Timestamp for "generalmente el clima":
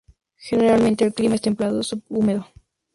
0.39-1.35